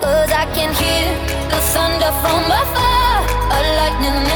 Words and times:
Cause 0.00 0.30
I 0.30 0.46
can 0.54 0.70
hear 0.74 1.08
the 1.50 1.58
thunder 1.72 2.12
from 2.22 2.44
afar, 2.46 3.26
a 3.50 3.60
lightning. 3.78 4.27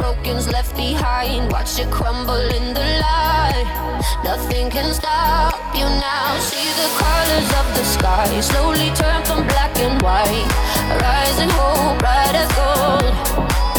broken's 0.00 0.48
left 0.48 0.74
behind. 0.76 1.52
Watch 1.52 1.78
it 1.78 1.90
crumble 1.90 2.46
in 2.58 2.72
the 2.72 2.86
light. 3.04 3.68
Nothing 4.24 4.70
can 4.70 4.94
stop 4.94 5.54
you 5.74 5.84
now. 5.84 6.38
See 6.48 6.68
the 6.80 6.88
colors 7.00 7.50
of 7.60 7.66
the 7.76 7.84
sky 7.84 8.40
slowly 8.40 8.88
turn 9.00 9.20
from 9.28 9.46
black 9.52 9.76
and 9.78 10.00
white. 10.02 10.50
Rising 11.04 11.52
hope, 11.60 11.98
bright 12.00 12.34
as 12.42 12.50
gold. 12.58 13.69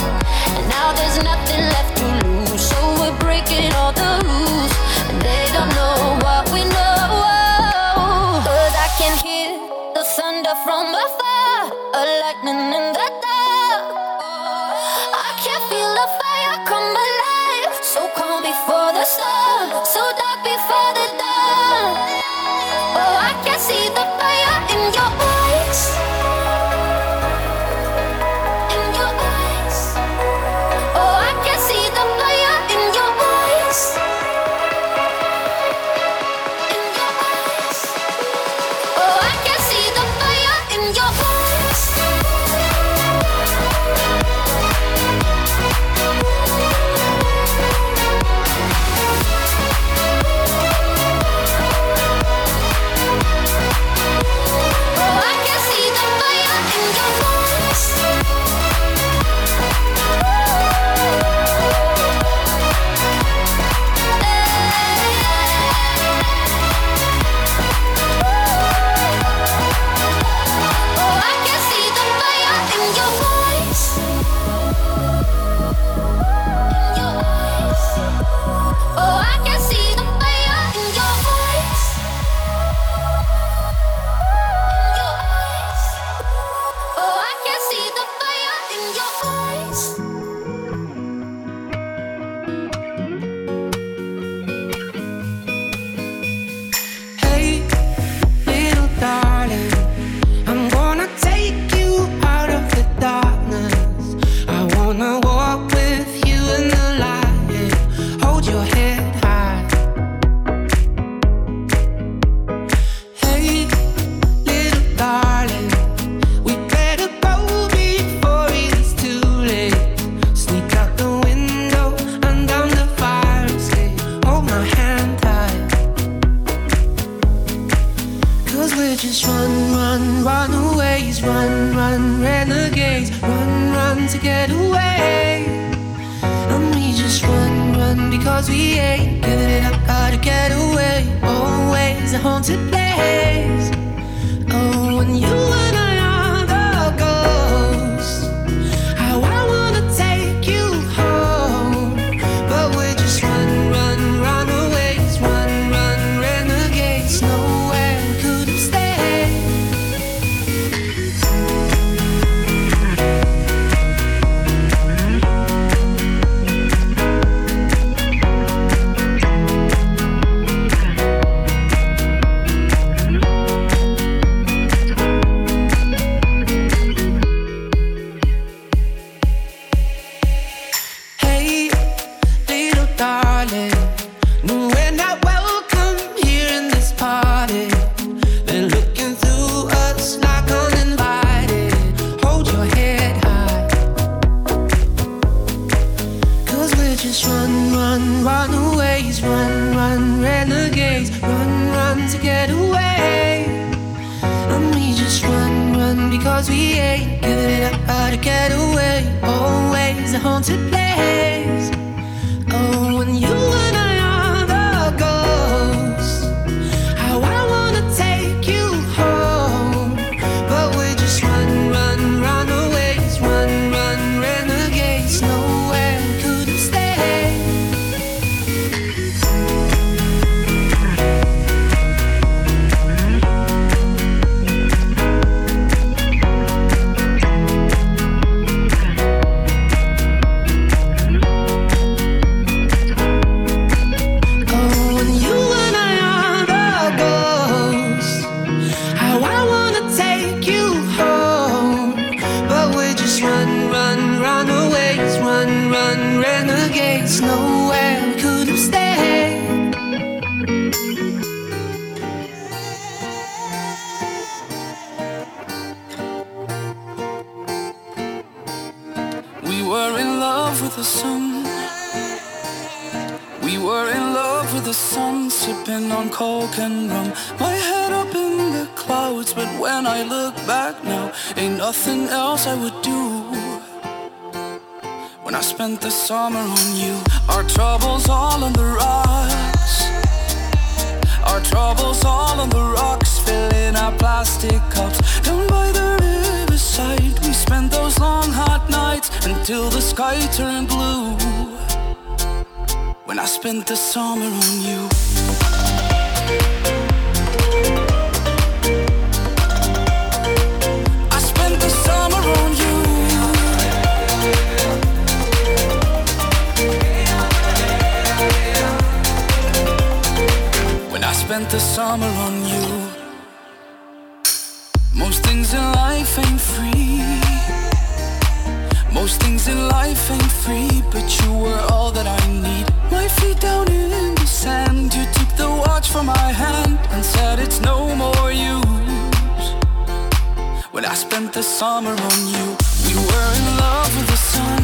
spent 341.01 341.33
the 341.33 341.41
summer 341.41 341.95
on 342.09 342.19
you. 342.35 342.45
We 342.85 342.93
were 343.09 343.29
in 343.39 343.45
love 343.63 343.91
with 343.97 344.07
the 344.13 344.21
sun. 344.33 344.63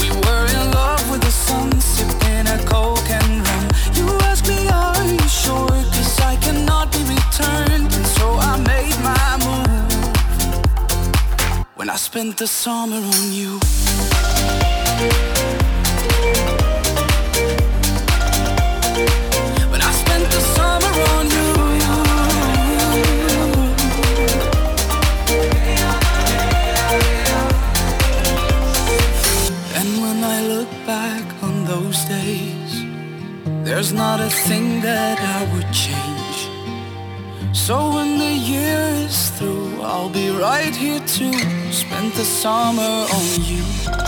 We 0.00 0.08
were 0.24 0.46
in 0.56 0.64
love 0.72 1.04
with 1.10 1.22
the 1.22 1.30
sun, 1.30 1.70
sipping 1.80 2.46
a 2.48 2.58
coke 2.66 3.10
and 3.18 3.46
rum. 3.46 3.66
You 3.94 4.06
ask 4.30 4.44
me, 4.48 4.58
are 4.68 5.04
you 5.04 5.28
sure? 5.28 5.78
Cause 5.94 6.20
I 6.20 6.34
cannot 6.44 6.90
be 6.90 7.02
returned. 7.14 7.90
And 7.96 8.06
so 8.18 8.26
I 8.50 8.54
made 8.72 8.98
my 9.10 9.28
move. 9.46 9.92
When 11.76 11.88
I 11.88 11.96
spent 11.96 12.38
the 12.38 12.48
summer 12.48 12.96
on 12.96 13.32
you. 13.32 13.60
There's 33.88 33.98
not 33.98 34.20
a 34.20 34.28
thing 34.28 34.82
that 34.82 35.18
I 35.18 35.50
would 35.54 35.72
change. 35.72 37.56
So 37.56 37.94
when 37.94 38.18
the 38.18 38.34
year 38.34 38.80
is 39.06 39.30
through 39.30 39.80
I'll 39.80 40.10
be 40.10 40.28
right 40.28 40.76
here 40.76 41.00
to 41.00 41.72
spend 41.72 42.12
the 42.12 42.24
summer 42.24 42.82
on 42.82 43.44
you. 43.44 44.07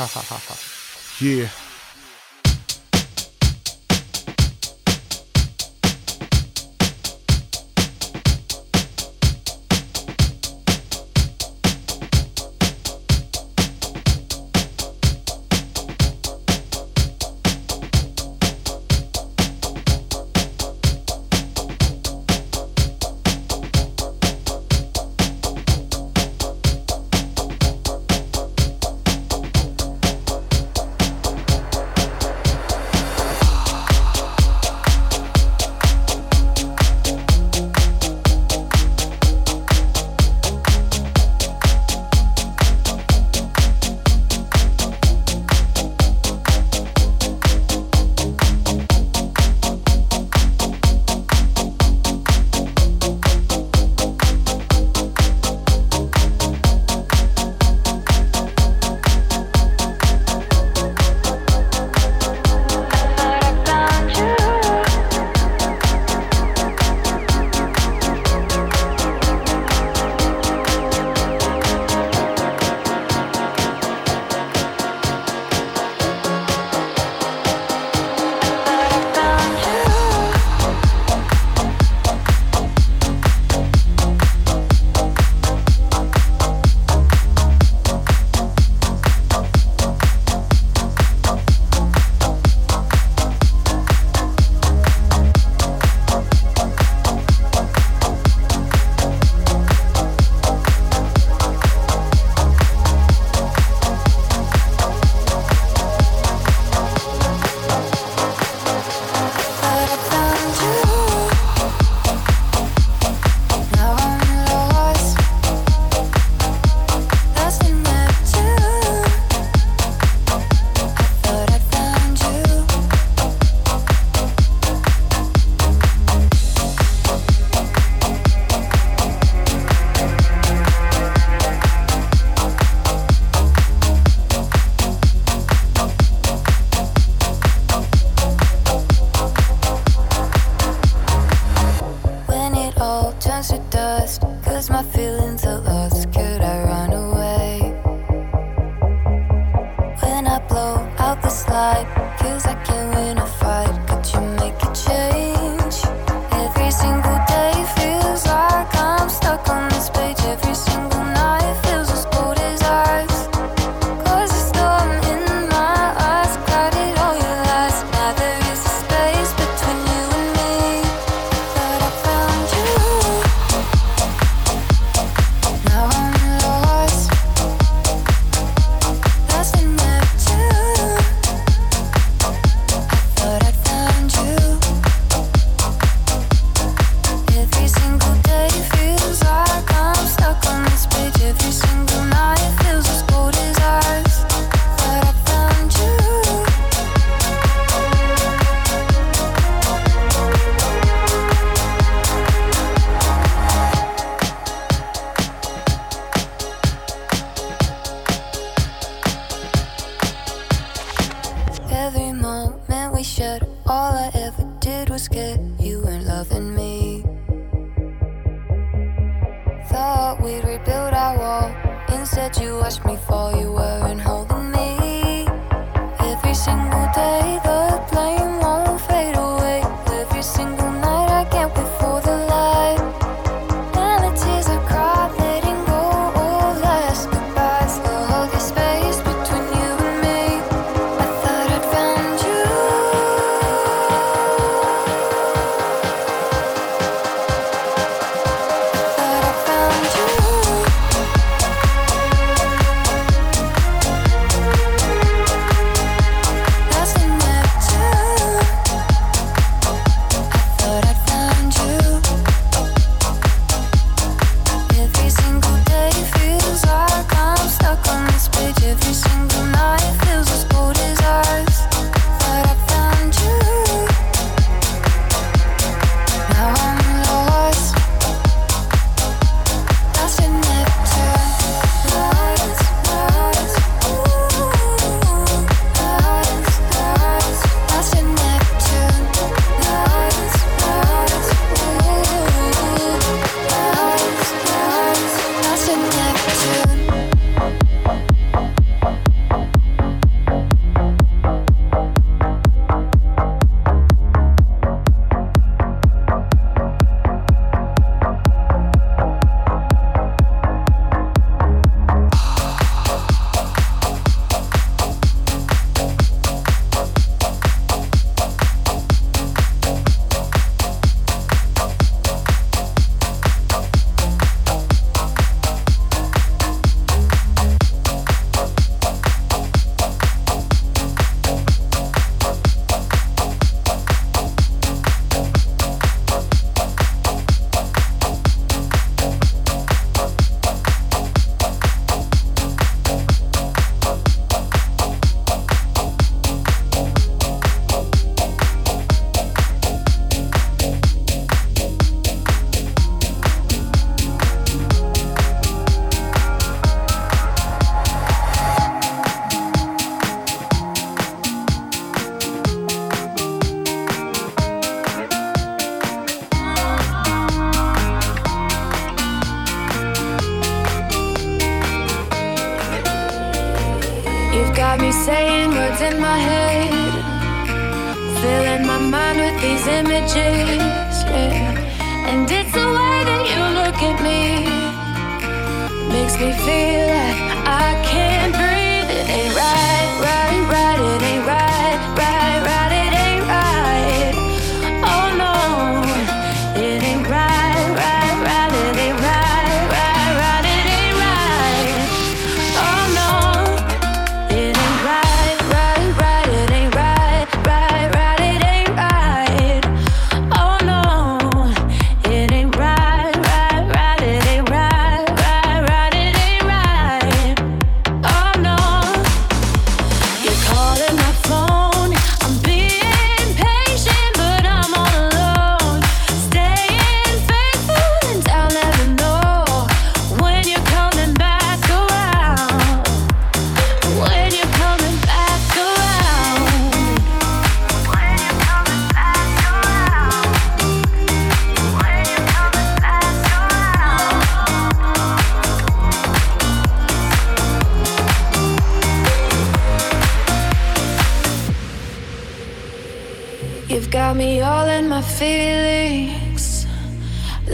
Ha 0.00 0.06
ha 0.06 0.22
ha 0.30 0.38
ha. 0.48 0.56
Yeah. 1.20 1.59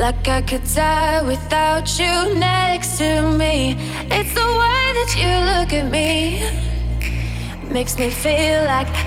Like 0.06 0.28
I 0.28 0.40
could 0.40 0.62
die 0.72 1.20
without 1.22 1.98
you 1.98 2.38
next 2.38 2.96
to 2.98 3.22
me. 3.36 3.74
It's 4.08 4.32
the 4.34 4.48
way 4.60 4.84
that 4.98 5.12
you 5.18 5.32
look 5.50 5.72
at 5.72 5.90
me. 5.90 6.46
Makes 7.72 7.98
me 7.98 8.10
feel 8.10 8.62
like 8.66 9.05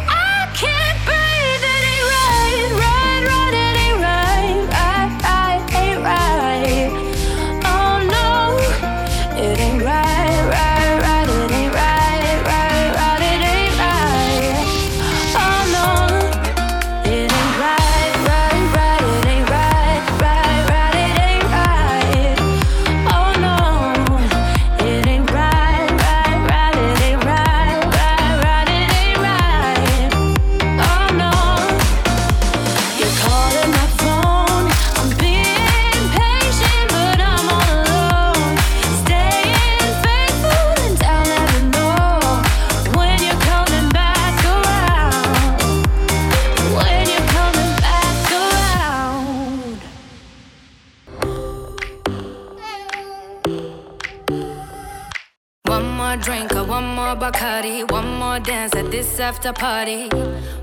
after 59.50 59.62
party. 59.62 60.10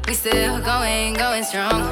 We 0.07 0.14
still 0.14 0.61
going, 0.61 1.14
going 1.14 1.45
strong. 1.45 1.82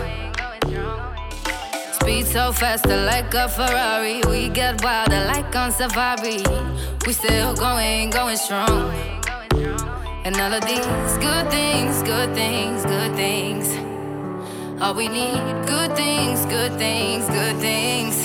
Speed 1.93 2.27
so 2.27 2.53
faster 2.53 2.97
like 3.05 3.33
a 3.35 3.49
Ferrari. 3.49 4.21
We 4.29 4.49
get 4.49 4.83
wilder 4.83 5.25
like 5.27 5.55
on 5.57 5.73
safari. 5.73 6.43
We 7.07 7.13
still 7.13 7.55
going, 7.55 8.11
going 8.11 8.37
strong. 8.37 8.93
And 10.25 10.37
all 10.41 10.53
of 10.53 10.65
these 10.65 11.19
good 11.19 11.51
things, 11.51 12.03
good 12.03 12.35
things, 12.35 12.85
good 12.85 13.15
things. 13.15 13.69
All 14.81 14.95
we 14.95 15.09
need, 15.09 15.43
good 15.67 15.97
things, 15.97 16.45
good 16.47 16.73
things, 16.79 17.27
good 17.29 17.57
things. 17.57 18.17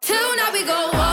Tonight 0.00 0.52
we 0.52 0.64
go 0.64 1.07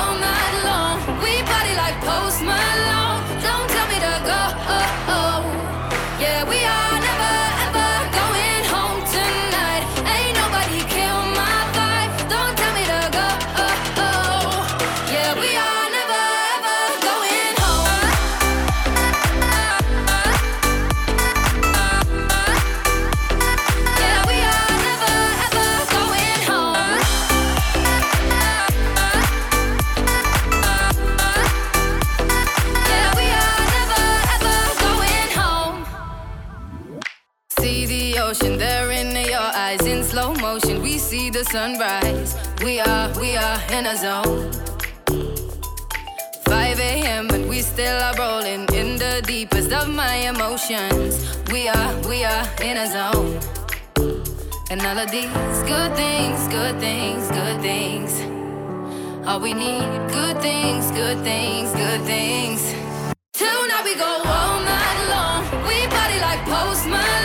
sunrise. 41.55 42.35
We 42.65 42.81
are, 42.81 43.07
we 43.17 43.37
are 43.37 43.59
in 43.71 43.85
a 43.85 43.95
zone. 43.95 44.51
5 46.43 46.79
a.m. 46.81 47.29
and 47.29 47.47
we 47.47 47.61
still 47.61 47.97
are 48.07 48.15
rolling 48.17 48.67
in 48.73 48.97
the 48.97 49.23
deepest 49.25 49.71
of 49.71 49.87
my 49.87 50.15
emotions. 50.31 51.13
We 51.53 51.69
are, 51.69 51.93
we 52.09 52.25
are 52.25 52.45
in 52.61 52.75
a 52.75 52.87
zone. 52.95 53.39
And 54.69 54.81
all 54.81 54.97
of 54.97 55.09
these 55.11 55.31
good 55.73 55.91
things, 55.95 56.39
good 56.49 56.77
things, 56.81 57.23
good 57.39 57.61
things. 57.61 58.11
All 59.25 59.39
we 59.39 59.53
need, 59.53 59.87
good 60.19 60.37
things, 60.41 60.91
good 60.91 61.19
things, 61.23 61.71
good 61.71 62.01
things. 62.01 62.61
Tonight 63.31 63.85
we 63.85 63.95
go 63.95 64.11
all 64.35 64.59
night 64.73 64.99
long. 65.13 65.41
We 65.67 65.87
party 65.87 66.19
like 66.19 66.41
Post 66.51 66.85
Malone. 66.87 67.24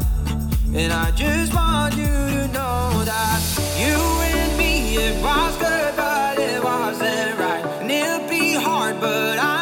And 0.73 0.93
I 0.93 1.11
just 1.11 1.53
want 1.53 1.95
you 1.97 2.05
to 2.05 2.47
know 2.47 3.03
that 3.03 3.41
you 3.77 3.97
and 4.39 4.57
me, 4.57 4.95
it 4.95 5.21
was 5.21 5.57
good, 5.57 5.95
but 5.97 6.39
it 6.39 6.63
wasn't 6.63 7.37
right. 7.37 7.65
And 7.81 7.91
it'll 7.91 8.29
be 8.29 8.53
hard, 8.53 9.01
but 9.01 9.37
I. 9.37 9.60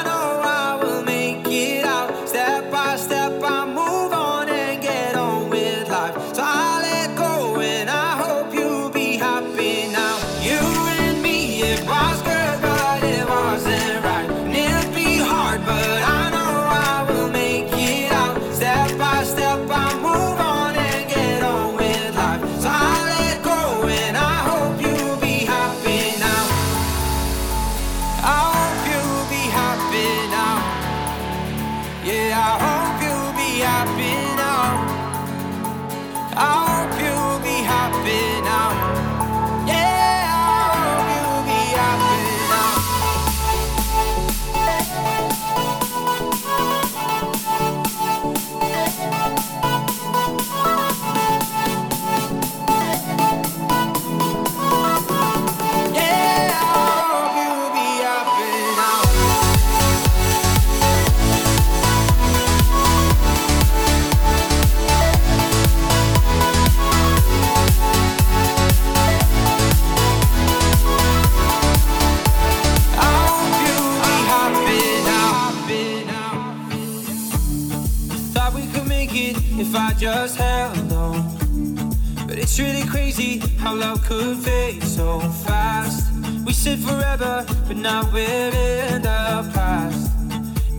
if 79.60 79.76
I 79.76 79.94
just 79.94 80.38
held 80.38 80.92
on. 80.94 81.96
But 82.28 82.38
it's 82.38 82.60
really 82.60 82.88
crazy 82.88 83.40
how 83.58 83.76
love 83.76 84.04
could 84.06 84.38
fade 84.38 84.84
so 84.84 85.20
fast. 85.20 86.14
We 86.46 86.54
said 86.54 86.80
forever, 86.80 87.46
but 87.68 87.78
now 87.78 88.10
we're 88.14 88.54
in 88.94 89.02
the 89.02 89.52
past. 89.54 90.12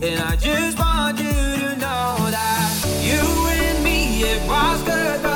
And 0.01 0.19
I 0.19 0.35
just 0.35 0.79
want 0.79 1.19
you 1.19 1.31
to 1.63 1.75
know 1.77 2.15
that 2.37 2.69
you 3.03 3.21
and 3.47 3.83
me, 3.83 4.23
it 4.23 4.41
was 4.47 4.81
goodbye. 4.83 5.30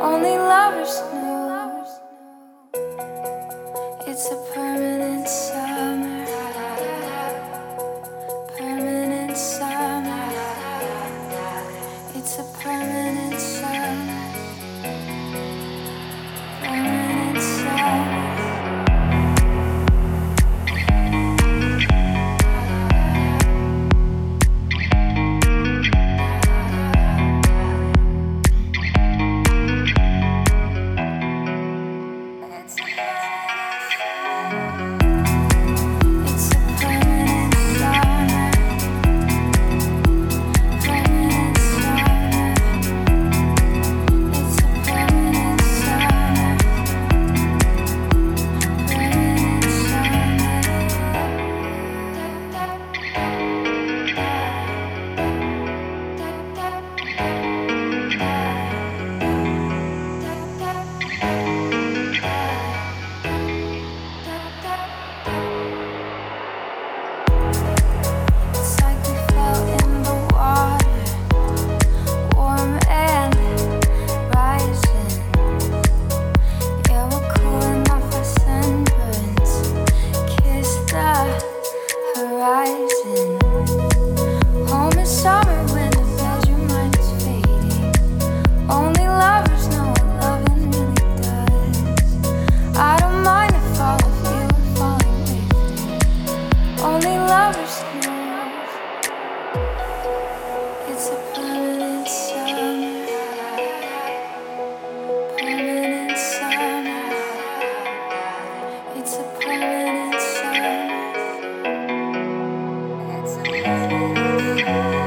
Only 0.00 0.36
lovers 0.36 1.00
know. 1.14 1.25
Oh. 114.58 115.05